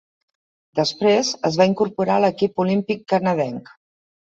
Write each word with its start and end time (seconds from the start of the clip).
Després 0.79 1.29
es 1.51 1.59
va 1.61 1.69
incorporar 1.73 2.15
a 2.17 2.25
l'equip 2.25 2.65
olímpic 2.67 3.07
canadenc. 3.17 3.73